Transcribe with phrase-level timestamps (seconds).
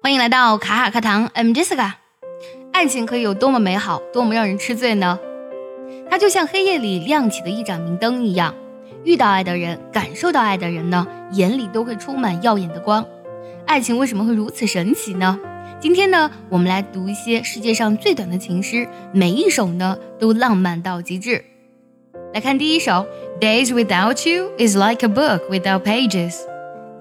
[0.00, 1.92] 欢迎来到卡卡课堂，I'm Jessica。
[2.72, 5.18] 爱情可以有多么美好，多么让人吃醉呢？
[6.08, 8.54] 它就像黑夜里亮起的一盏明灯一样，
[9.02, 13.04] 遇到爱的人，感受到爱的人呢，眼里都会充满耀眼的光。
[13.66, 15.36] 爱情为什么会如此神奇呢？
[15.80, 21.44] 今天呢，我们来读一些世界上最短的情诗，每一首呢都浪漫到极致。
[22.32, 23.04] 来看第一首
[23.40, 26.36] ，Days without you is like a book without pages。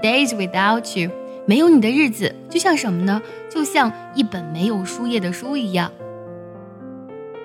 [0.01, 1.11] Days without you。
[1.46, 3.20] 没有你的日子就像什么呢？
[3.48, 5.90] 就像一本没有书页的书一样。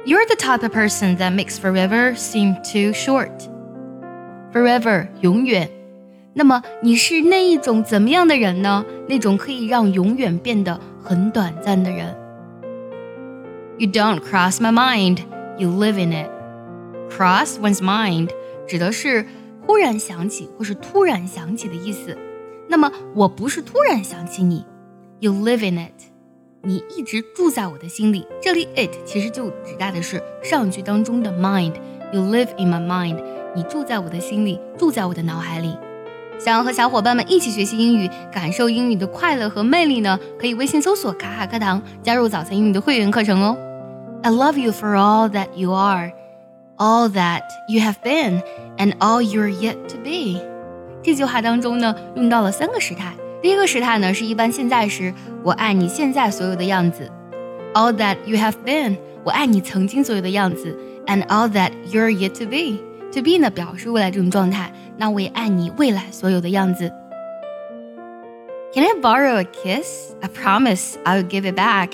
[0.05, 3.31] You're the type of person that makes forever seem too short.
[4.53, 5.69] Forever 永远。
[6.33, 8.85] 那么你是那一种怎么样的人呢？
[9.07, 12.15] 那种可以让永远变得很短暂的人。
[13.79, 15.19] You don't cross my mind,
[15.57, 16.29] you live in it.
[17.09, 18.29] Cross one's mind
[18.67, 19.25] 指的是
[19.65, 22.17] 忽然想起或是突然想起的意思。
[22.68, 24.64] 那么我不是突然想起你
[25.20, 26.02] ，You live in it，
[26.62, 28.26] 你一直住在我的心里。
[28.40, 33.22] 这里 it 其实就指代的是上句当中的 mind，You live in my mind，
[33.54, 35.76] 你住在我的心里，住在我的脑海里。
[36.38, 40.18] 想要和小伙伴们一起学习英语，感受英语的快乐和魅力呢？
[40.40, 43.56] 可以微信搜索“卡卡课堂”，加入早餐英语的会员课程哦。
[44.22, 46.12] I love you for all that you are,
[46.78, 48.42] all that you have been,
[48.76, 50.40] and all you're yet to be.
[51.02, 53.12] 这句话当中呢，用到了三个时态。
[53.42, 57.10] 第一个时态呢，是一般现在时，我爱你现在所有的样子
[57.74, 62.78] ；all that you have been，我爱你曾经所有的样子；and all that you're yet to be。
[63.12, 64.72] to be 呢，表示未来这种状态。
[64.96, 66.90] 那我也爱你未来所有的样子。
[68.72, 70.14] Can I borrow a kiss?
[70.20, 71.90] I promise I'll give it back。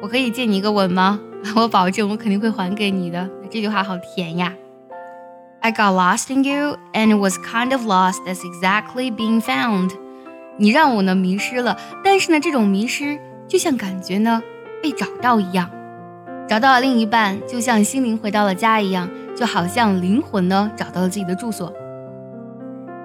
[0.00, 1.20] 我可以借你一个吻吗？
[1.56, 3.28] 我保证我肯定会还给你的。
[3.50, 4.54] 这句话好甜呀。
[5.60, 9.90] I got lost in you and was kind of lost as exactly being found。
[10.56, 14.42] 你让我呢迷失了，但是呢，这种迷失就像感觉呢
[14.82, 15.68] 被找到一样，
[16.48, 21.72] 找到了另一半，就像心灵回到了家一样，就好像灵魂呢找到了自己的住所。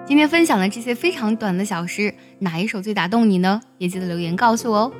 [0.06, 3.62] 今天分享的这些非常短的小诗，哪一首最打动你呢？
[3.78, 4.92] 也记得留言告诉我哦。